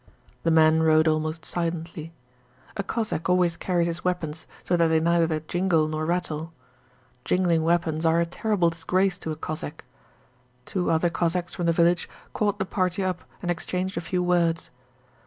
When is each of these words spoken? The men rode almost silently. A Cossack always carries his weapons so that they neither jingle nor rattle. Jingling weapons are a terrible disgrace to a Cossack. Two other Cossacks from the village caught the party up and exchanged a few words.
The 0.41 0.49
men 0.49 0.81
rode 0.81 1.07
almost 1.07 1.45
silently. 1.45 2.11
A 2.75 2.81
Cossack 2.81 3.29
always 3.29 3.55
carries 3.55 3.85
his 3.85 4.03
weapons 4.03 4.47
so 4.63 4.75
that 4.75 4.87
they 4.87 4.99
neither 4.99 5.41
jingle 5.41 5.87
nor 5.87 6.07
rattle. 6.07 6.53
Jingling 7.23 7.61
weapons 7.61 8.03
are 8.03 8.19
a 8.19 8.25
terrible 8.25 8.71
disgrace 8.71 9.19
to 9.19 9.29
a 9.29 9.35
Cossack. 9.35 9.85
Two 10.65 10.89
other 10.89 11.11
Cossacks 11.11 11.53
from 11.53 11.67
the 11.67 11.71
village 11.71 12.09
caught 12.33 12.57
the 12.57 12.65
party 12.65 13.03
up 13.03 13.21
and 13.43 13.51
exchanged 13.51 13.95
a 13.95 14.01
few 14.01 14.23
words. 14.23 14.71